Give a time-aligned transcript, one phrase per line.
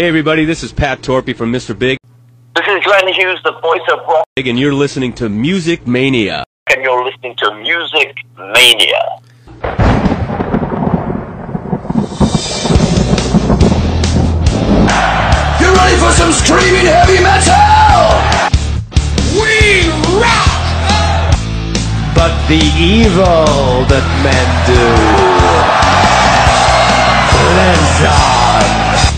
[0.00, 1.78] Hey everybody, this is Pat Torpey from Mr.
[1.78, 1.98] Big.
[2.56, 6.42] This is Glenn Hughes, the voice of rock, and you're listening to Music Mania.
[6.70, 9.20] and you're listening to Music Mania.
[15.60, 18.08] You ready for some screaming heavy metal?
[19.36, 21.34] We rock!
[22.14, 24.80] but the evil that men do
[27.54, 29.09] lives on.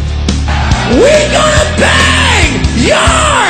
[0.93, 3.49] We gonna bang your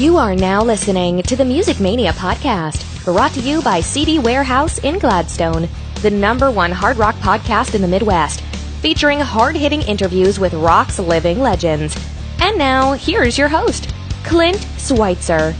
[0.00, 4.78] You are now listening to the Music Mania podcast, brought to you by CD Warehouse
[4.78, 5.68] in Gladstone,
[6.02, 8.42] the number one hard rock podcast in the Midwest,
[8.80, 11.96] featuring hard hitting interviews with rock's living legends.
[12.40, 15.52] And now, here's your host, Clint Schweitzer.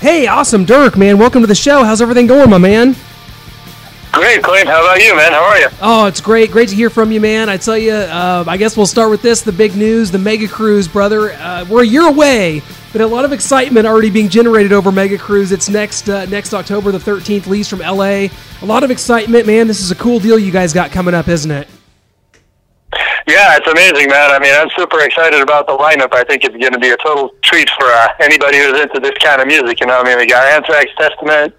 [0.00, 1.16] Hey, awesome, Dirk, man.
[1.16, 1.84] Welcome to the show.
[1.84, 2.94] How's everything going, my man?
[4.16, 4.66] Great, Clint.
[4.66, 5.32] How about you, man?
[5.32, 5.68] How are you?
[5.82, 6.50] Oh, it's great.
[6.50, 7.50] Great to hear from you, man.
[7.50, 10.48] I tell you, uh, I guess we'll start with this the big news, the Mega
[10.48, 11.32] Cruise, brother.
[11.32, 15.18] Uh, we're a year away, but a lot of excitement already being generated over Mega
[15.18, 15.52] Cruise.
[15.52, 18.28] It's next uh, next October the 13th, leaves from LA.
[18.62, 19.66] A lot of excitement, man.
[19.66, 21.68] This is a cool deal you guys got coming up, isn't it?
[23.28, 24.30] Yeah, it's amazing, man.
[24.30, 26.14] I mean, I'm super excited about the lineup.
[26.14, 29.18] I think it's going to be a total treat for uh, anybody who's into this
[29.18, 29.80] kind of music.
[29.80, 31.52] You know, I mean, we got Anthrax Testament,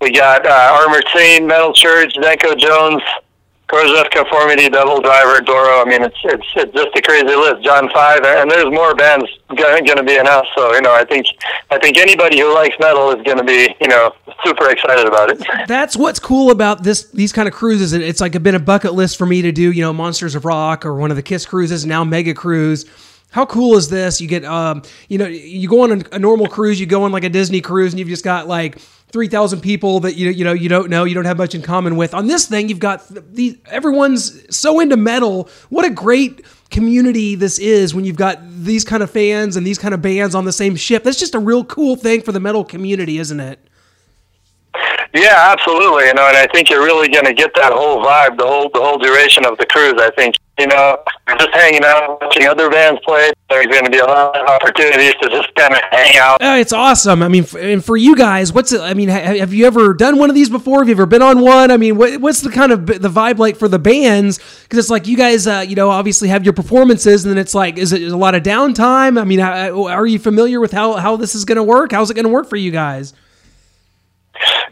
[0.00, 3.02] we got uh, Armored Saint, Metal Church, Danko Jones,
[3.66, 5.80] Corrosion of Conformity, Devil Driver, Doro.
[5.80, 7.64] I mean, it's it's it's just a crazy list.
[7.64, 10.50] John Five, and there's more bands going to be announced.
[10.54, 11.26] So you know, I think
[11.70, 14.12] I think anybody who likes metal is going to be you know
[14.44, 15.42] super excited about it.
[15.66, 17.94] That's what's cool about this these kind of cruises.
[17.94, 19.72] It's like a been a bucket list for me to do.
[19.72, 21.86] You know, Monsters of Rock or one of the Kiss cruises.
[21.86, 22.84] Now Mega Cruise.
[23.30, 24.20] How cool is this?
[24.20, 27.10] You get, um, you know, you go on a, a normal cruise, you go on
[27.10, 28.78] like a Disney cruise, and you've just got like
[29.14, 31.62] three thousand people that you you know you don't know, you don't have much in
[31.62, 32.12] common with.
[32.14, 33.56] On this thing, you've got these.
[33.66, 35.48] Everyone's so into metal.
[35.68, 39.78] What a great community this is when you've got these kind of fans and these
[39.78, 41.04] kind of bands on the same ship.
[41.04, 43.60] That's just a real cool thing for the metal community, isn't it?
[45.14, 46.06] Yeah, absolutely.
[46.06, 48.68] You know, and I think you're really going to get that whole vibe, the whole
[48.68, 49.94] the whole duration of the cruise.
[49.98, 50.98] I think you know,
[51.38, 53.32] just hanging out, watching other bands play.
[53.50, 56.40] There's going to be a lot of opportunities to just kind of hang out.
[56.42, 57.22] Uh, it's awesome.
[57.22, 58.80] I mean, and for you guys, what's it?
[58.80, 60.80] I mean, ha- have you ever done one of these before?
[60.80, 61.70] Have you ever been on one?
[61.70, 64.38] I mean, what, what's the kind of the vibe like for the bands?
[64.62, 67.54] Because it's like you guys, uh, you know, obviously have your performances, and then it's
[67.54, 69.20] like, is it a lot of downtime?
[69.20, 71.92] I mean, are you familiar with how how this is going to work?
[71.92, 73.12] How's it going to work for you guys?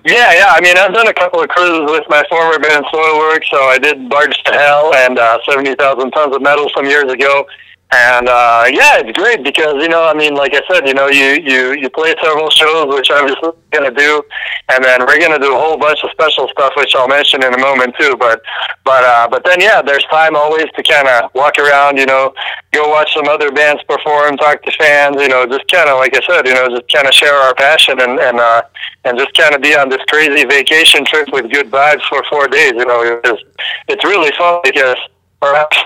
[0.05, 0.47] Yeah, yeah.
[0.51, 3.45] I mean, I've done a couple of cruises with my former band Soilwork.
[3.51, 7.47] So I did Barge to Hell and uh, 70,000 Tons of Metal some years ago.
[7.93, 11.09] And uh, yeah, it's great because you know, I mean, like I said, you know,
[11.09, 14.23] you you you play several shows, which I'm just gonna do,
[14.71, 17.53] and then we're gonna do a whole bunch of special stuff, which I'll mention in
[17.53, 18.17] a moment too.
[18.17, 18.41] But
[18.83, 22.33] but uh, but then yeah, there's time always to kind of walk around, you know,
[22.73, 26.17] go watch some other bands perform, talk to fans, you know, just kind of like
[26.17, 28.63] I said, you know, just kind of share our passion and and uh,
[29.05, 32.49] and just kind of be on this crazy vacation trip with good vibes for four
[32.49, 32.73] days.
[32.73, 33.43] You know, it's
[33.89, 34.97] it's really fun because
[35.43, 35.77] perhaps.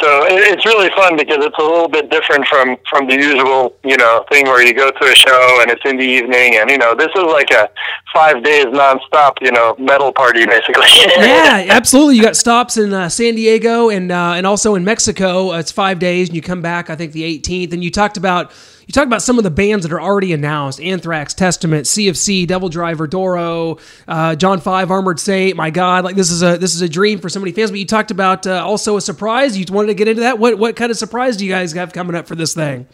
[0.00, 3.74] So it- it's really fun because it's a little bit different from from the usual,
[3.84, 6.70] you know, thing where you go to a show and it's in the evening, and
[6.70, 7.68] you know, this is like a
[8.12, 10.86] five days nonstop, you know, metal party basically.
[11.16, 12.16] yeah, absolutely.
[12.16, 15.52] You got stops in uh, San Diego and uh, and also in Mexico.
[15.52, 16.90] Uh, it's five days, and you come back.
[16.90, 17.72] I think the 18th.
[17.72, 18.52] And you talked about
[18.86, 22.68] you talked about some of the bands that are already announced: Anthrax, Testament, CFC, Devil
[22.68, 25.56] Driver, Doro, uh, John Five, Armored Saint.
[25.56, 27.70] My God, like this is a this is a dream for so many fans.
[27.70, 29.58] But you talked about uh, also a surprise.
[29.58, 30.38] You wanted to get into that.
[30.38, 32.86] What what kind of surprise do you guys have coming up for this thing?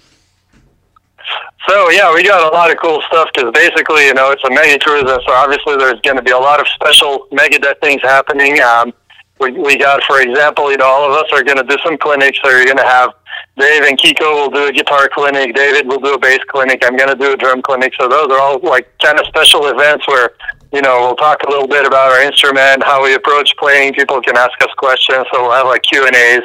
[1.69, 4.51] So yeah, we got a lot of cool stuff because basically, you know, it's a
[4.51, 8.61] mega and so obviously there's going to be a lot of special Megadeth things happening.
[8.61, 8.93] Um,
[9.39, 11.99] we we got, for example, you know, all of us are going to do some
[11.99, 12.39] clinics.
[12.43, 13.11] So you're going to have
[13.59, 15.55] Dave and Kiko will do a guitar clinic.
[15.55, 16.83] David will do a bass clinic.
[16.85, 17.93] I'm going to do a drum clinic.
[18.01, 20.31] So those are all like kind of special events where
[20.73, 23.93] you know we'll talk a little bit about our instrument, how we approach playing.
[23.93, 25.27] People can ask us questions.
[25.33, 26.43] So we'll have like Q and A's.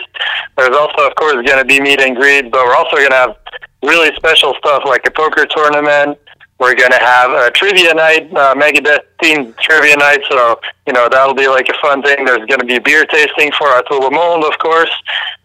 [0.57, 3.15] There's also, of course, going to be meet and greet, but we're also going to
[3.15, 3.37] have
[3.83, 6.17] really special stuff like a poker tournament.
[6.59, 10.21] We're going to have a trivia night, uh, Megadeth themed trivia night.
[10.27, 12.25] So, you know, that'll be like a fun thing.
[12.25, 14.91] There's going to be beer tasting for À Tout le Monde, of course.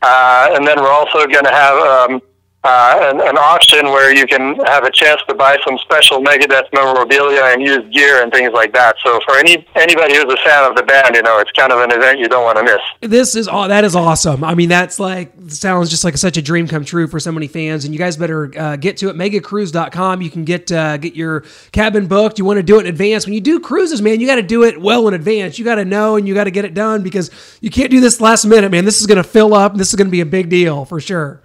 [0.00, 2.22] Uh, and then we're also going to have, um,
[2.64, 6.72] uh, an, an auction where you can have a chance to buy some special Megadeth
[6.72, 8.96] memorabilia and used gear and things like that.
[9.04, 11.80] So for any anybody who's a fan of the band, you know, it's kind of
[11.80, 13.10] an event you don't want to miss.
[13.10, 14.44] This is all that is awesome.
[14.44, 17.48] I mean, that's like sounds just like such a dream come true for so many
[17.48, 17.84] fans.
[17.84, 19.16] And you guys better uh, get to it.
[19.16, 20.22] Megacruise.com.
[20.22, 22.38] You can get uh, get your cabin booked.
[22.38, 23.26] You want to do it in advance.
[23.26, 25.58] When you do cruises, man, you got to do it well in advance.
[25.58, 27.30] You got to know and you got to get it done because
[27.60, 28.84] you can't do this last minute, man.
[28.84, 29.74] This is going to fill up.
[29.74, 31.42] This is going to be a big deal for sure.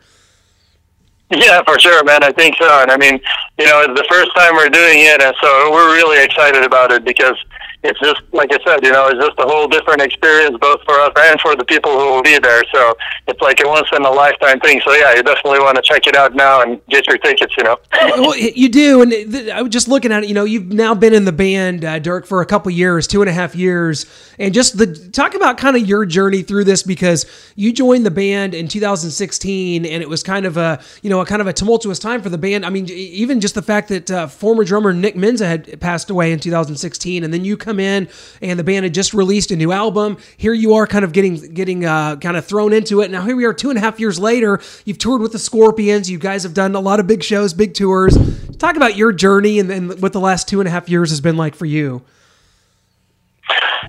[1.35, 2.23] Yeah, for sure, man.
[2.23, 2.81] I think so.
[2.81, 3.19] And I mean,
[3.59, 6.91] you know, it's the first time we're doing it, and so we're really excited about
[6.91, 7.35] it because
[7.83, 10.99] it's just like I said, you know, it's just a whole different experience both for
[10.99, 12.63] us and for the people who will be there.
[12.73, 12.97] So
[13.27, 14.81] it's like a once in a lifetime thing.
[14.83, 17.53] So yeah, you definitely want to check it out now and get your tickets.
[17.57, 17.77] You know.
[17.93, 20.29] well, you do, and I was just looking at it.
[20.29, 23.21] You know, you've now been in the band, uh, Dirk, for a couple years, two
[23.21, 24.05] and a half years,
[24.39, 27.25] and just the talk about kind of your journey through this because
[27.55, 31.25] you joined the band in 2016, and it was kind of a you know a
[31.25, 32.65] kind of a tumultuous time for the band.
[32.65, 36.31] I mean, even just the fact that uh, former drummer Nick Menza had passed away
[36.31, 38.07] in 2016, and then you come in
[38.41, 40.17] and the band had just released a new album.
[40.37, 43.11] Here you are, kind of getting getting uh, kind of thrown into it.
[43.11, 44.59] Now here we are, two and a half years later.
[44.85, 46.09] You've toured with the Scorpions.
[46.09, 48.17] You guys have done a lot of big shows, big tours.
[48.57, 51.21] Talk about your journey and, and what the last two and a half years has
[51.21, 52.03] been like for you.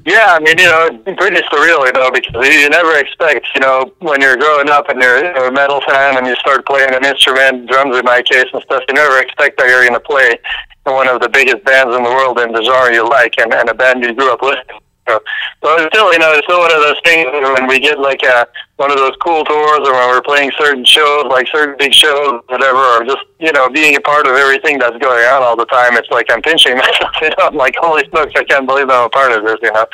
[0.06, 3.60] Yeah, I mean, you know, it's pretty surreal, you know, because you never expect, you
[3.60, 7.05] know, when you're growing up and you're a metal fan and you start playing an
[7.05, 10.38] instrument, drums in my case and stuff, you never expect that you're going to play
[10.87, 13.52] in one of the biggest bands in the world and the genre you like and,
[13.52, 15.20] and a band you grew up listening so,
[15.64, 18.22] so it's still, you know, it's still one of those things when we get like
[18.22, 18.46] a,
[18.76, 22.40] one of those cool tours or when we're playing certain shows, like certain big shows,
[22.46, 25.66] whatever, or just, you know, being a part of everything that's going on all the
[25.66, 25.96] time.
[25.96, 29.06] It's like I'm pinching myself, you know, I'm like, holy smokes, I can't believe I'm
[29.06, 29.87] a part of this, you know.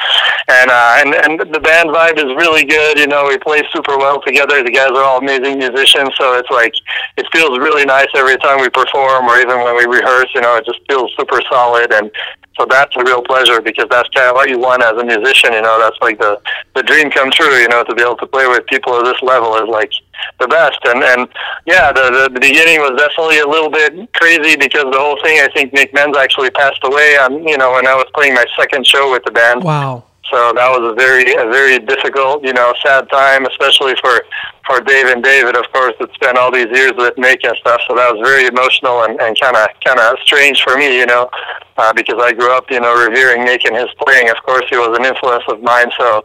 [0.48, 3.96] And, uh, and, and the band vibe is really good, you know, we play super
[3.96, 4.62] well together.
[4.62, 6.74] The guys are all amazing musicians, so it's like,
[7.16, 10.56] it feels really nice every time we perform or even when we rehearse, you know,
[10.56, 12.10] it just feels super solid and
[12.56, 15.52] so that's a real pleasure because that's kind of what you want as a musician.
[15.52, 16.40] You know, that's like the
[16.74, 17.54] the dream come true.
[17.58, 19.92] You know, to be able to play with people of this level is like
[20.38, 20.78] the best.
[20.84, 21.28] And and
[21.66, 25.40] yeah, the the beginning was definitely a little bit crazy because the whole thing.
[25.40, 27.16] I think Nick Menza actually passed away.
[27.18, 29.64] On you know when I was playing my second show with the band.
[29.64, 30.04] Wow.
[30.30, 34.24] So that was a very a very difficult, you know, sad time, especially for
[34.66, 37.80] for Dave and David, of course, that spent all these years with Nick and stuff.
[37.88, 41.06] So that was very emotional and and kind of kind of strange for me, you
[41.06, 41.28] know,
[41.76, 44.30] uh, because I grew up, you know, revering Nick and his playing.
[44.30, 45.90] Of course, he was an influence of mine.
[45.98, 46.24] So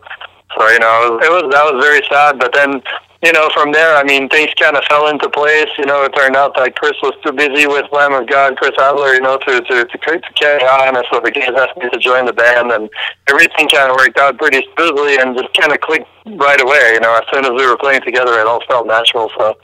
[0.57, 2.39] so you know, it was, it was that was very sad.
[2.39, 2.81] But then
[3.21, 5.68] you know, from there, I mean, things kind of fell into place.
[5.77, 8.71] You know, it turned out that Chris was too busy with Lamb of God, Chris
[8.80, 11.89] Adler, you know, to to to, to carry on, and so the guys asked me
[11.89, 12.89] to join the band, and
[13.27, 16.92] everything kind of worked out pretty smoothly and just kind of clicked right away.
[16.94, 19.30] You know, as soon as we were playing together, it all felt natural.
[19.38, 19.57] So,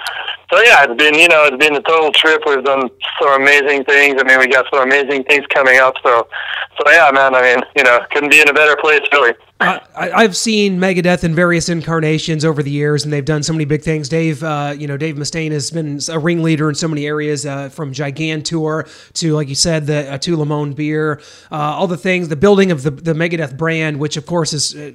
[0.51, 2.41] so yeah, it's been you know, it's been a total trip.
[2.45, 2.89] We've done
[3.21, 4.19] some amazing things.
[4.19, 5.95] I mean, we got some amazing things coming up.
[6.03, 6.27] So,
[6.77, 7.35] so yeah, man.
[7.35, 9.33] I mean, you know, couldn't be in a better place, really.
[9.61, 13.53] Uh, I, have seen Megadeth in various incarnations over the years, and they've done so
[13.53, 14.09] many big things.
[14.09, 17.69] Dave, uh, you know, Dave Mustaine has been a ringleader in so many areas, uh,
[17.69, 21.21] from Gigantour to, like you said, the uh, Tout le Monde beer,
[21.53, 24.75] uh, all the things, the building of the the Megadeth brand, which of course is,
[24.75, 24.91] uh,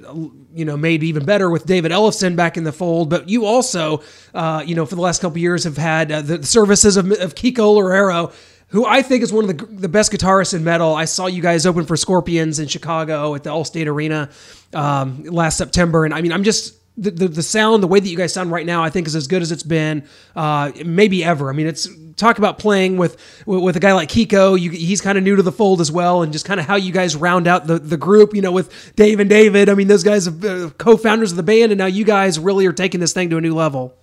[0.53, 3.09] you know, made even better with David Ellefson back in the fold.
[3.09, 4.01] But you also,
[4.33, 7.75] uh, you know, for the last couple years have had the services of, of Kiko
[7.75, 8.33] Loureiro
[8.71, 10.95] who I think is one of the, the best guitarists in metal.
[10.95, 14.29] I saw you guys open for Scorpions in Chicago at the Allstate Arena
[14.73, 16.75] um, last September, and I mean, I'm just
[17.09, 19.27] the, the, sound, the way that you guys sound right now, I think is as
[19.27, 21.49] good as it's been, uh, maybe ever.
[21.49, 24.59] I mean, it's talk about playing with with a guy like Kiko.
[24.59, 26.75] You, he's kind of new to the fold as well, and just kind of how
[26.75, 28.35] you guys round out the the group.
[28.35, 29.67] You know, with Dave and David.
[29.67, 32.65] I mean, those guys are uh, co-founders of the band, and now you guys really
[32.67, 33.95] are taking this thing to a new level.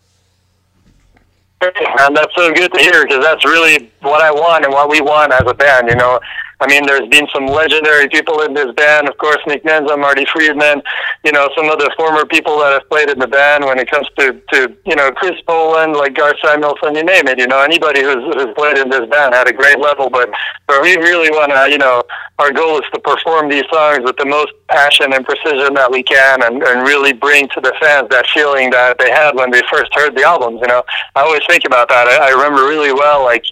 [1.61, 5.01] And that's so good to hear because that's really what I want and what we
[5.01, 5.89] want as a band.
[5.89, 6.21] You know,
[6.61, 9.09] I mean, there's been some legendary people in this band.
[9.09, 10.83] Of course, Nick Menza, Marty Friedman,
[11.25, 13.89] you know, some of the former people that have played in the band when it
[13.89, 17.39] comes to, to you know, Chris Poland, like Garth Samuelson, you name it.
[17.39, 20.11] You know, anybody who's, who's played in this band had a great level.
[20.11, 20.31] But,
[20.67, 22.03] but we really want to, you know,
[22.41, 26.03] our goal is to perform these songs with the most passion and precision that we
[26.03, 29.63] can and, and really bring to the fans that feeling that they had when they
[29.71, 30.61] first heard the albums.
[30.61, 30.83] You know,
[31.15, 32.09] I always think about that.
[32.09, 33.45] I, I remember really well, like,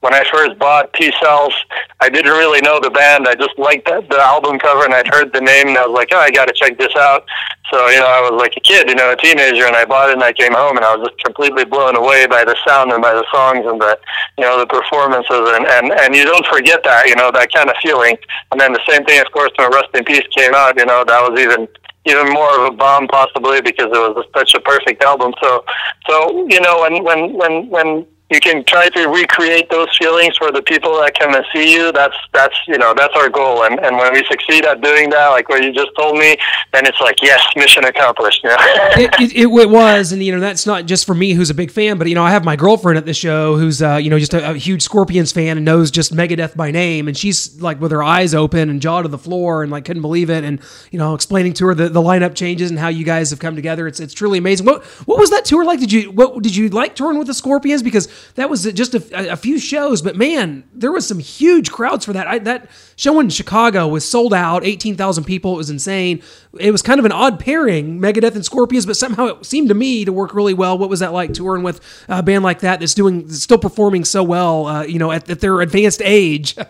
[0.00, 1.54] when I first bought Peace Sells,
[2.00, 3.28] I didn't really know the band.
[3.28, 5.94] I just liked the, the album cover and I'd heard the name and I was
[5.94, 7.24] like, oh, I got to check this out.
[7.70, 10.08] So, you know, I was like a kid, you know, a teenager and I bought
[10.08, 12.92] it and I came home and I was just completely blown away by the sound
[12.92, 13.98] and by the songs and the,
[14.38, 17.68] you know, the performances and, and, and you don't forget that, you know, that kind
[17.68, 18.16] of feeling.
[18.50, 21.04] And then the same thing, of course, when Rust in Peace came out, you know,
[21.04, 21.68] that was even,
[22.06, 25.34] even more of a bomb possibly because it was such a perfect album.
[25.42, 25.62] So,
[26.08, 30.52] so, you know, when, when, when, when, you can try to recreate those feelings for
[30.52, 31.90] the people that come and see you.
[31.92, 33.64] That's that's you know that's our goal.
[33.64, 36.36] And and when we succeed at doing that, like what you just told me,
[36.72, 38.46] then it's like yes, mission accomplished.
[39.00, 41.54] It, it, it, it was, and you know that's not just for me, who's a
[41.54, 44.10] big fan, but you know I have my girlfriend at the show who's uh, you
[44.10, 47.60] know just a, a huge Scorpions fan and knows just Megadeth by name, and she's
[47.60, 50.44] like with her eyes open and jaw to the floor and like couldn't believe it,
[50.44, 50.60] and
[50.90, 53.56] you know explaining to her the, the lineup changes and how you guys have come
[53.56, 53.86] together.
[53.86, 54.66] It's it's truly amazing.
[54.66, 55.80] What what was that tour like?
[55.80, 57.82] Did you what did you like touring with the Scorpions?
[57.82, 62.04] Because that was just a, a few shows, but man, there was some huge crowds
[62.04, 62.26] for that.
[62.26, 65.54] I, that show in Chicago was sold out, eighteen thousand people.
[65.54, 66.22] It was insane.
[66.58, 69.74] It was kind of an odd pairing, Megadeth and Scorpions, but somehow it seemed to
[69.74, 70.76] me to work really well.
[70.78, 74.22] What was that like touring with a band like that that's doing still performing so
[74.22, 74.66] well?
[74.66, 76.56] Uh, you know, at, at their advanced age.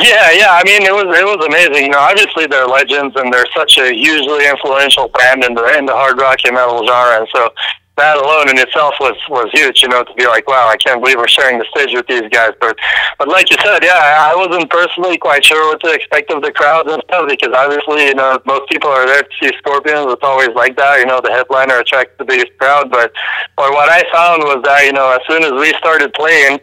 [0.00, 0.50] Yeah, yeah.
[0.50, 1.84] I mean, it was it was amazing.
[1.84, 5.86] You know, obviously they're legends, and they're such a hugely influential band in the in
[5.86, 7.20] the hard rock and metal genre.
[7.20, 7.54] And so
[7.96, 9.82] that alone in itself was was huge.
[9.82, 12.28] You know, to be like, wow, I can't believe we're sharing the stage with these
[12.30, 12.52] guys.
[12.60, 12.76] But
[13.18, 16.52] but like you said, yeah, I wasn't personally quite sure what to expect of the
[16.52, 20.10] crowds and stuff because obviously, you know, most people are there to see Scorpions.
[20.10, 20.98] It's always like that.
[20.98, 22.90] You know, the headliner attracts the biggest crowd.
[22.90, 23.12] But
[23.56, 26.58] but what I found was that you know, as soon as we started playing,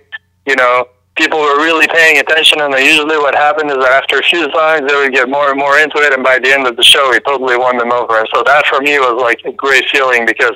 [0.46, 4.24] you know people were really paying attention, and usually what happened is that after a
[4.24, 6.76] few songs, they would get more and more into it, and by the end of
[6.76, 8.20] the show, we totally won them over.
[8.20, 10.56] And so that for me was like a great feeling because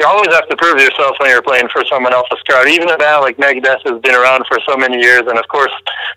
[0.00, 2.68] you always have to prove yourself when you're playing for someone else's crowd.
[2.68, 5.46] Even a ah, band like Megadeth has been around for so many years, and of
[5.48, 5.72] course,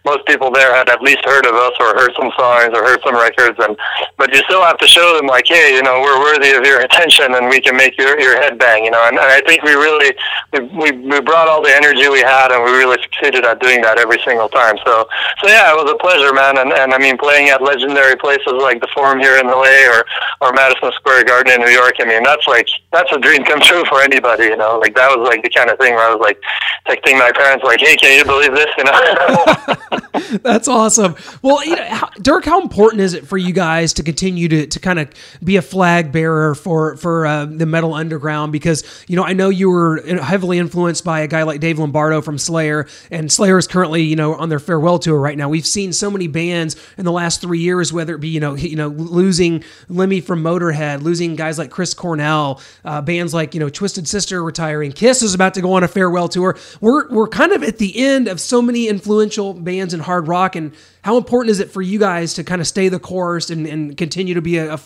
[0.05, 3.00] most people there had at least heard of us or heard some songs or heard
[3.05, 3.77] some records, and
[4.17, 6.81] but you still have to show them like, hey, you know, we're worthy of your
[6.88, 9.03] attention, and we can make your your head bang, you know.
[9.05, 10.15] And, and I think we really
[10.53, 13.81] we, we we brought all the energy we had, and we really succeeded at doing
[13.81, 14.78] that every single time.
[14.86, 15.07] So,
[15.41, 16.57] so yeah, it was a pleasure, man.
[16.57, 20.05] And, and I mean, playing at legendary places like the Forum here in LA or,
[20.41, 21.95] or Madison Square Garden in New York.
[22.00, 25.09] I mean, that's like, that's a dream come true for anybody, you know, like that
[25.09, 26.39] was like the kind of thing where I was like
[26.88, 28.69] texting my parents, like, Hey, can you believe this?
[28.77, 28.93] You know,
[30.41, 31.15] that's awesome.
[31.41, 34.67] Well, you know, how, Dirk, how important is it for you guys to continue to,
[34.67, 35.09] to kind of
[35.43, 38.51] be a flag bearer for, for uh, the metal underground?
[38.51, 42.21] Because, you know, I know you were heavily influenced by a guy like Dave Lombardo
[42.21, 45.49] from Slayer and Slayer is currently you know, on their farewell tour right now.
[45.49, 48.55] We've seen so many bands in the last three years, whether it be, you know,
[48.55, 53.59] you know, losing Lemmy from Motorhead, losing guys like Chris Cornell, uh, bands like, you
[53.59, 54.91] know, Twisted Sister retiring.
[54.91, 56.57] Kiss is about to go on a farewell tour.
[56.81, 60.55] We're, we're kind of at the end of so many influential bands in hard rock.
[60.55, 60.73] And
[61.03, 63.95] how important is it for you guys to kind of stay the course and, and
[63.95, 64.77] continue to be a, a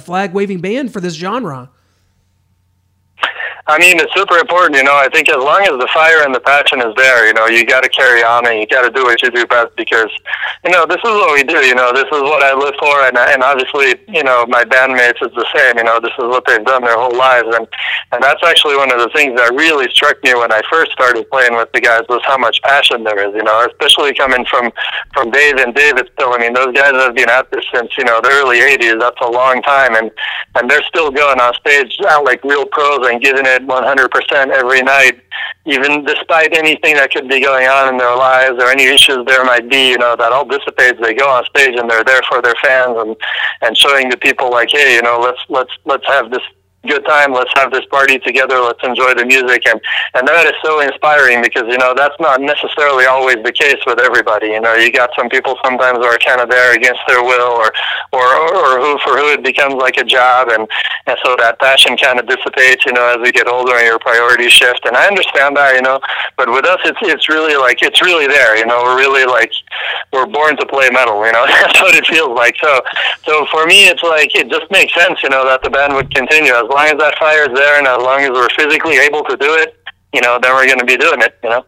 [0.00, 1.70] flag waving band for this genre?
[3.66, 4.74] I mean, it's super important.
[4.74, 7.34] You know, I think as long as the fire and the passion is there, you
[7.34, 9.76] know, you got to carry on and you got to do what you do best
[9.76, 10.10] because,
[10.66, 11.62] you know, this is what we do.
[11.62, 15.22] You know, this is what I live for, and and obviously, you know, my bandmates
[15.22, 15.78] is the same.
[15.78, 17.66] You know, this is what they've done their whole lives, and
[18.10, 21.30] and that's actually one of the things that really struck me when I first started
[21.30, 23.34] playing with the guys was how much passion there is.
[23.34, 24.72] You know, especially coming from
[25.14, 26.34] from Dave and David still.
[26.34, 28.98] I mean, those guys have been at this since you know the early '80s.
[28.98, 30.10] That's a long time, and
[30.58, 34.48] and they're still going on stage out like real pros and giving it it 100%
[34.50, 35.20] every night,
[35.66, 39.44] even despite anything that could be going on in their lives or any issues there
[39.44, 40.98] might be, you know, that all dissipates.
[41.00, 43.16] They go on stage and they're there for their fans and,
[43.62, 46.42] and showing the people like, hey, you know, let's, let's, let's have this
[46.86, 47.32] good time.
[47.32, 48.58] Let's have this party together.
[48.60, 49.66] Let's enjoy the music.
[49.66, 49.80] And,
[50.14, 54.00] and that is so inspiring because, you know, that's not necessarily always the case with
[54.00, 54.48] everybody.
[54.48, 57.70] You know, you got some people sometimes are kind of there against their will or,
[58.12, 60.48] or, or who, for who it becomes like a job.
[60.50, 60.66] And,
[61.06, 63.98] and so that passion kind of dissipates, you know, as we get older and your
[63.98, 64.82] priorities shift.
[64.84, 66.00] And I understand that, you know,
[66.36, 69.52] but with us, it's, it's really like, it's really there, you know, we're really like,
[70.12, 72.56] we're born to play metal, you know, that's what it feels like.
[72.60, 72.80] So,
[73.24, 76.12] so for me, it's like, it just makes sense, you know, that the band would
[76.12, 79.22] continue as long as that fire is there and as long as we're physically able
[79.24, 79.76] to do it,
[80.12, 81.64] you know, then we're going to be doing it, you know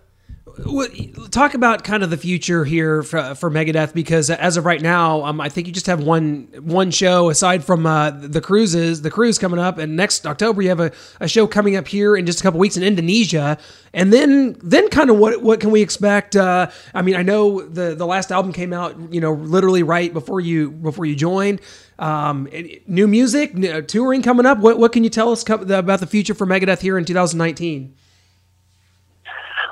[1.31, 5.25] talk about kind of the future here for, for Megadeth because as of right now,
[5.25, 9.11] um, I think you just have one one show aside from uh, the cruises, the
[9.11, 12.25] cruise coming up, and next October you have a, a show coming up here in
[12.25, 13.59] just a couple weeks in Indonesia,
[13.93, 16.37] and then then kind of what what can we expect?
[16.37, 20.13] Uh, I mean, I know the the last album came out, you know, literally right
[20.13, 21.61] before you before you joined.
[21.99, 22.49] Um,
[22.87, 24.59] new music, new, touring coming up.
[24.59, 27.95] What what can you tell us about the future for Megadeth here in 2019?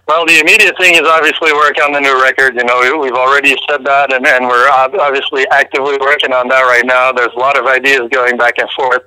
[0.08, 2.56] Well, the immediate thing is obviously work on the new record.
[2.56, 6.84] You know, we've already said that, and, and we're obviously actively working on that right
[6.84, 7.12] now.
[7.12, 9.02] There's a lot of ideas going back and forth.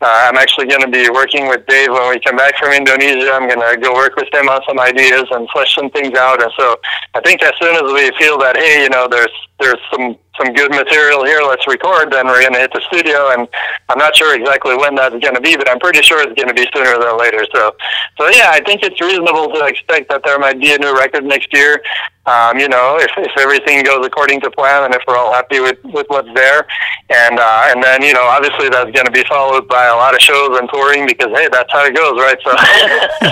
[0.00, 3.32] Uh, I'm actually going to be working with Dave when we come back from Indonesia.
[3.32, 6.42] I'm going to go work with him on some ideas and flesh some things out.
[6.42, 6.76] And so
[7.14, 10.52] I think as soon as we feel that, hey, you know, there's there's some some
[10.52, 11.40] good material here.
[11.42, 12.12] Let's record.
[12.12, 13.46] Then we're going to hit the studio, and
[13.88, 16.48] I'm not sure exactly when that's going to be, but I'm pretty sure it's going
[16.48, 17.46] to be sooner than later.
[17.54, 17.70] So,
[18.18, 21.24] so yeah, I think it's reasonable to expect that there might be a new record
[21.24, 21.80] next year.
[22.26, 25.60] Um, you know, if if everything goes according to plan, and if we're all happy
[25.60, 26.66] with with what's there,
[27.10, 30.14] and uh, and then you know, obviously that's going to be followed by a lot
[30.14, 32.38] of shows and touring because hey, that's how it goes, right?
[32.42, 32.50] So,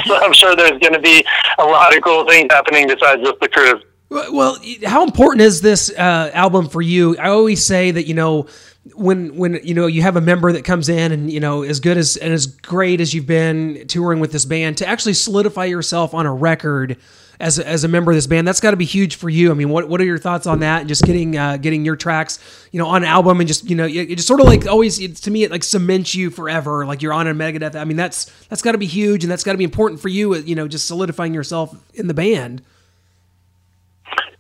[0.07, 1.25] so I'm sure there's going to be
[1.59, 3.83] a lot of cool things happening besides just the cruise.
[4.13, 7.17] Well, how important is this uh, album for you?
[7.19, 8.47] I always say that you know
[8.95, 11.81] when when you know you have a member that comes in and you know as
[11.81, 15.65] good as and as great as you've been touring with this band to actually solidify
[15.65, 16.99] yourself on a record
[17.41, 19.51] as a, as a member of this band that's got to be huge for you.
[19.51, 20.81] I mean, what what are your thoughts on that?
[20.81, 22.39] And just getting uh, getting your tracks
[22.73, 24.67] you know on an album and just you know it, it just sort of like
[24.67, 27.77] always it's, to me it like cements you forever like you're on a Megadeth.
[27.77, 30.09] I mean that's that's got to be huge and that's got to be important for
[30.09, 30.35] you.
[30.35, 32.63] You know, just solidifying yourself in the band.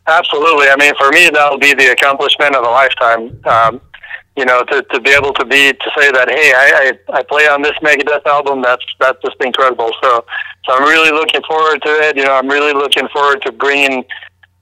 [0.06, 0.68] Absolutely.
[0.68, 3.40] I mean, for me, that'll be the accomplishment of a lifetime.
[3.44, 3.80] Um,
[4.36, 7.22] you know, to, to be able to be to say that, hey, I, I I
[7.22, 8.62] play on this Megadeth album.
[8.62, 9.92] That's that's just incredible.
[10.02, 10.24] So,
[10.64, 12.16] so I'm really looking forward to it.
[12.16, 14.04] You know, I'm really looking forward to bringing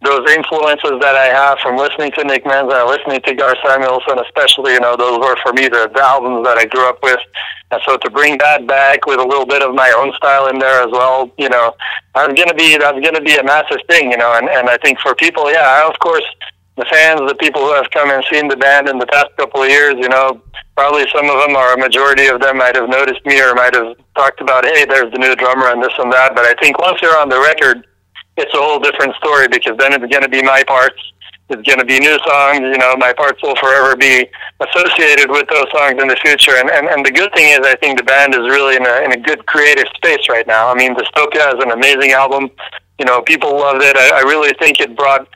[0.03, 4.73] those influences that I have from listening to Nick Menza, listening to Gar Samuelson, especially,
[4.73, 7.21] you know, those were for me the, albums that I grew up with.
[7.71, 10.59] And so to bring that back with a little bit of my own style in
[10.59, 11.77] there as well, you know,
[12.15, 14.33] that's gonna be that's gonna be a massive thing, you know.
[14.35, 16.25] And and I think for people, yeah, of course,
[16.77, 19.63] the fans, the people who have come and seen the band in the past couple
[19.63, 20.41] of years, you know,
[20.75, 23.75] probably some of them or a majority of them might have noticed me or might
[23.75, 26.35] have talked about, hey, there's the new drummer and this and that.
[26.35, 27.87] But I think once you're on the record
[28.41, 31.01] it's a whole different story because then it's going to be my parts.
[31.51, 32.61] It's going to be new songs.
[32.61, 34.27] You know, my parts will forever be
[34.61, 36.57] associated with those songs in the future.
[36.57, 39.03] And, and, and the good thing is, I think the band is really in a,
[39.03, 40.71] in a good creative space right now.
[40.71, 42.51] I mean, the Dystopia is an amazing album.
[42.99, 43.97] You know, people loved it.
[43.97, 45.27] I, I really think it brought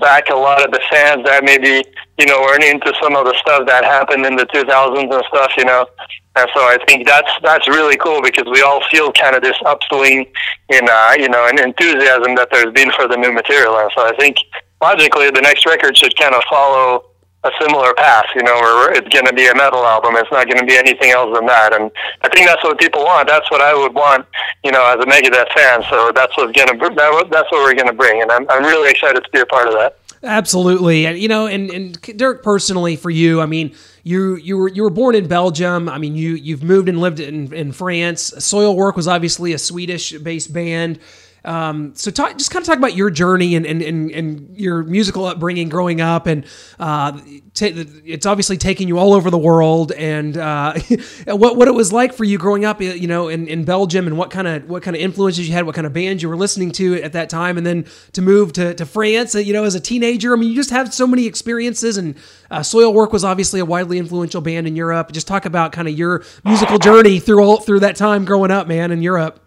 [0.00, 1.84] back a lot of the fans that maybe,
[2.18, 5.52] you know, weren't into some of the stuff that happened in the 2000s and stuff,
[5.56, 5.86] you know.
[6.34, 9.56] And so I think that's that's really cool because we all feel kind of this
[9.66, 10.26] upswing
[10.70, 13.76] in uh, you know an enthusiasm that there's been for the new material.
[13.76, 14.36] And so I think
[14.80, 17.04] logically the next record should kind of follow
[17.44, 18.26] a similar path.
[18.34, 20.16] You know, where it's going to be a metal album.
[20.16, 21.74] It's not going to be anything else than that.
[21.74, 21.90] And
[22.22, 23.28] I think that's what people want.
[23.28, 24.26] That's what I would want.
[24.64, 25.82] You know, as a Megadeth fan.
[25.90, 28.22] So that's what's going to that, that's what we're going to bring.
[28.22, 29.98] And I'm I'm really excited to be a part of that.
[30.24, 34.68] Absolutely, and you know, and and Dirk personally for you, I mean, you you were
[34.68, 35.88] you were born in Belgium.
[35.88, 38.30] I mean, you you've moved and lived in in France.
[38.30, 41.00] Soilwork was obviously a Swedish based band.
[41.44, 44.82] Um, so talk, just kind of talk about your journey and, and, and, and your
[44.84, 46.26] musical upbringing growing up.
[46.26, 46.46] And
[46.78, 47.18] uh,
[47.54, 50.74] t- it's obviously taking you all over the world and uh,
[51.26, 54.16] what, what it was like for you growing up, you know, in, in Belgium and
[54.16, 56.36] what kind of, what kind of influences you had, what kind of bands you were
[56.36, 57.58] listening to at that time.
[57.58, 60.50] And then to move to, to France, uh, you know, as a teenager, I mean,
[60.50, 62.16] you just have so many experiences and
[62.50, 65.10] uh, Soilwork was obviously a widely influential band in Europe.
[65.10, 68.66] Just talk about kind of your musical journey through all, through that time growing up,
[68.68, 69.41] man, in Europe.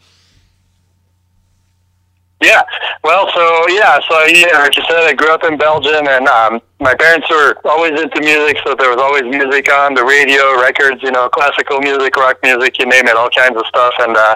[2.41, 2.63] Yeah,
[3.03, 6.61] well, so yeah, so yeah, like you said, I grew up in Belgium, and um,
[6.79, 11.01] my parents were always into music, so there was always music on the radio, records,
[11.01, 13.93] you know, classical music, rock music, you name it, all kinds of stuff.
[13.99, 14.35] And uh,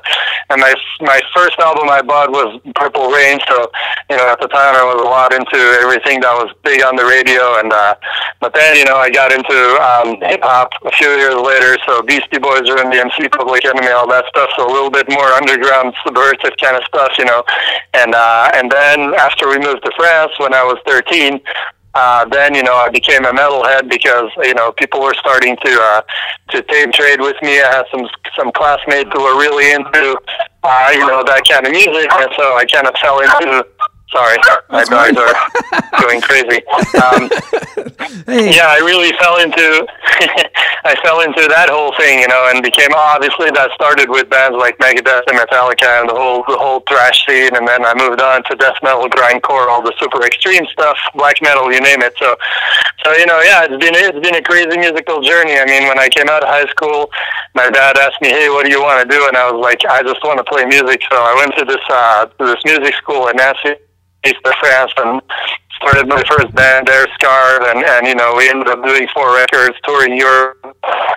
[0.49, 3.69] and my my first album I bought was Purple Rain, so
[4.09, 6.95] you know, at the time I was a lot into everything that was big on
[6.95, 7.95] the radio, and uh,
[8.39, 12.01] but then you know I got into um, hip hop a few years later, so
[12.03, 15.93] Beastie Boys, Run DMC, Public Enemy, all that stuff, so a little bit more underground,
[16.07, 17.43] subversive kind of stuff, you know,
[17.99, 21.43] and uh, and then after we moved to France when I was 13
[21.93, 25.71] uh, then you know I became a metalhead because you know people were starting to
[25.71, 26.01] uh,
[26.51, 27.61] to tape trade with me.
[27.61, 30.19] I had some some classmates who were really into
[30.63, 33.65] uh, you know that kind of music, and so I kind of fell into
[34.11, 34.37] Sorry,
[34.71, 35.33] my dogs are
[36.01, 36.65] going crazy.
[36.97, 37.29] Um,
[38.25, 38.55] hey.
[38.55, 39.85] Yeah, I really fell into
[40.83, 44.57] I fell into that whole thing, you know, and became obviously that started with bands
[44.59, 48.19] like Megadeth and Metallica and the whole the whole thrash scene, and then I moved
[48.19, 52.13] on to death metal, grindcore, all the super extreme stuff, black metal, you name it.
[52.19, 52.35] So,
[53.03, 55.55] so you know, yeah, it's been it's been a crazy musical journey.
[55.55, 57.09] I mean, when I came out of high school,
[57.55, 59.83] my dad asked me, "Hey, what do you want to do?" And I was like,
[59.87, 63.27] "I just want to play music." So I went to this uh, this music school
[63.27, 63.79] in Nancy
[64.25, 65.21] East of France and
[65.81, 69.33] started my first band there, Scarve, and, and, you know, we ended up doing four
[69.33, 70.59] records, touring Europe.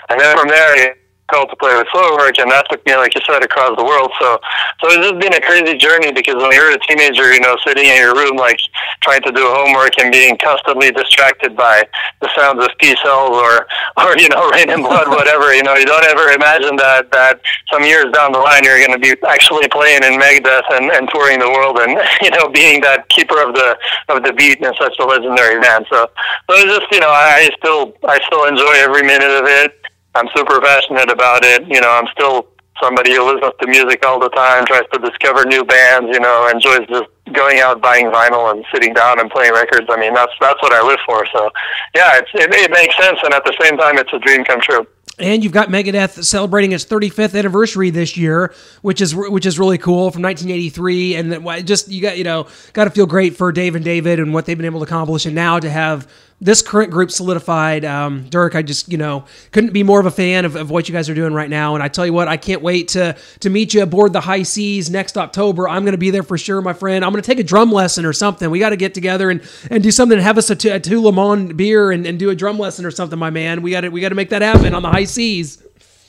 [0.08, 0.94] And then from there,
[1.32, 4.12] called to play with Soilwork, and that took me, like you said, across the world.
[4.20, 4.36] So,
[4.80, 7.88] so it's just been a crazy journey because when you're a teenager, you know, sitting
[7.88, 8.60] in your room, like
[9.00, 11.88] trying to do homework and being constantly distracted by
[12.20, 13.64] the sounds of Peace Sells or,
[14.04, 15.56] or you know, Raining Blood, whatever.
[15.56, 17.40] You know, you don't ever imagine that that
[17.72, 21.08] some years down the line you're going to be actually playing in Megadeth and, and
[21.08, 23.72] touring the world, and you know, being that keeper of the
[24.12, 25.88] of the beat and such a legendary band.
[25.88, 26.12] So,
[26.44, 29.81] so it's just you know, I, I still I still enjoy every minute of it.
[30.14, 31.66] I'm super passionate about it.
[31.68, 32.48] You know, I'm still
[32.82, 36.08] somebody who listens to music all the time, tries to discover new bands.
[36.12, 39.86] You know, enjoys just going out buying vinyl and sitting down and playing records.
[39.88, 41.24] I mean, that's that's what I live for.
[41.32, 41.50] So,
[41.94, 44.60] yeah, it's, it, it makes sense, and at the same time, it's a dream come
[44.60, 44.86] true.
[45.18, 49.76] And you've got Megadeth celebrating its 35th anniversary this year, which is which is really
[49.78, 51.16] cool from 1983.
[51.16, 54.32] And just you got you know got to feel great for Dave and David and
[54.32, 56.08] what they've been able to accomplish, and now to have
[56.42, 57.84] this current group solidified.
[57.84, 60.88] Um, Dirk, I just you know couldn't be more of a fan of, of what
[60.88, 61.74] you guys are doing right now.
[61.74, 64.42] And I tell you what, I can't wait to to meet you aboard the high
[64.42, 65.68] seas next October.
[65.68, 67.04] I'm going to be there for sure, my friend.
[67.04, 68.50] I'm going to take a drum lesson or something.
[68.50, 70.18] We got to get together and, and do something.
[70.18, 72.84] Have us a, t- a Tout le Monde beer and, and do a drum lesson
[72.84, 73.62] or something, my man.
[73.62, 75.62] We got to we got to make that happen on the high seas.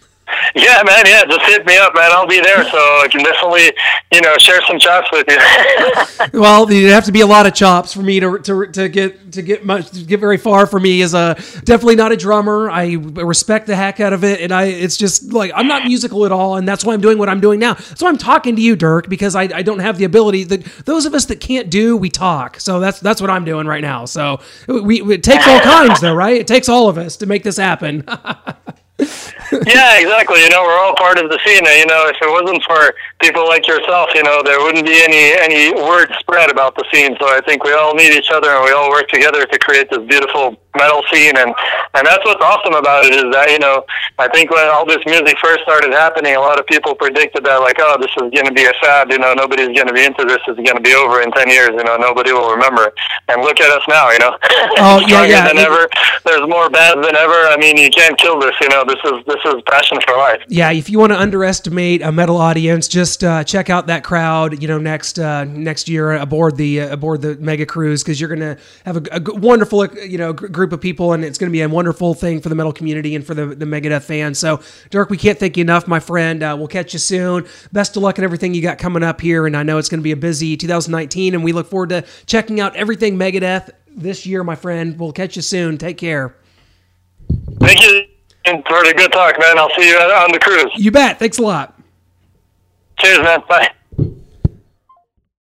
[0.55, 1.05] Yeah, man.
[1.07, 2.11] Yeah, just hit me up, man.
[2.13, 3.73] I'll be there, so I can definitely,
[4.13, 6.41] you know, share some chops with you.
[6.41, 9.33] well, you'd have to be a lot of chops for me to to, to get
[9.33, 11.03] to get much to get very far for me.
[11.03, 11.35] As a
[11.65, 15.33] definitely not a drummer, I respect the heck out of it, and I it's just
[15.33, 17.75] like I'm not musical at all, and that's why I'm doing what I'm doing now.
[17.75, 20.45] So I'm talking to you, Dirk, because I, I don't have the ability.
[20.45, 22.59] That those of us that can't do, we talk.
[22.59, 24.07] So that's that's what I'm doing right now.
[24.07, 26.37] So we it takes all kinds, though, right?
[26.37, 28.05] It takes all of us to make this happen.
[28.99, 30.43] yeah, exactly.
[30.43, 31.65] You know, we're all part of the scene.
[31.65, 35.33] You know, if it wasn't for people like yourself, you know, there wouldn't be any
[35.41, 37.17] any word spread about the scene.
[37.19, 39.89] So I think we all need each other and we all work together to create
[39.91, 41.37] this beautiful metal scene.
[41.37, 41.55] And
[41.95, 43.85] and that's what's awesome about it is that you know,
[44.19, 47.57] I think when all this music first started happening, a lot of people predicted that
[47.59, 49.11] like, oh, this is going to be a fad.
[49.11, 50.41] You know, nobody's going to be into this.
[50.47, 51.73] It's going to be over in ten years.
[51.73, 52.93] You know, nobody will remember.
[52.93, 52.95] It.
[53.29, 54.11] And look at us now.
[54.13, 54.37] You know,
[54.79, 55.49] oh yeah, yeah.
[55.49, 55.89] than ever.
[56.25, 57.49] There's more bands than ever.
[57.49, 58.55] I mean, you can't kill this.
[58.61, 60.43] You know, this is this is passion for life.
[60.49, 64.61] Yeah, if you want to underestimate a metal audience, just uh, check out that crowd.
[64.63, 68.29] You know, next uh, next year aboard the uh, aboard the mega cruise because you're
[68.29, 71.53] going to have a, a, wonderful you know group of people, and it's going to
[71.53, 74.39] be a wonderful thing for the metal community and for the the Megadeth fans.
[74.39, 76.43] So, Dirk, we can't thank you enough, my friend.
[76.43, 77.47] Uh, we'll catch you soon.
[77.73, 80.01] Best of luck in everything you got coming up here, and I know it's going
[80.01, 84.27] to be a busy 2019, and we look forward to checking out everything Megadeth this
[84.27, 84.99] year, my friend.
[84.99, 85.79] We'll catch you soon.
[85.79, 86.37] Take care.
[87.61, 88.07] Thank you.
[88.65, 89.59] Pretty good talk, man.
[89.59, 90.71] I'll see you on the cruise.
[90.77, 91.19] You bet.
[91.19, 91.76] Thanks a lot.
[92.99, 93.43] Cheers, man.
[93.49, 93.71] Bye.